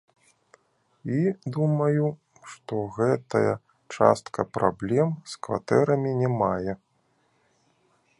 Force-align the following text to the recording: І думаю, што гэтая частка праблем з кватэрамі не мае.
І 1.15 1.17
думаю, 1.57 2.05
што 2.53 2.79
гэтая 2.95 3.53
частка 3.97 4.47
праблем 4.59 5.13
з 5.33 5.39
кватэрамі 5.49 6.11
не 6.23 6.29
мае. 6.41 6.73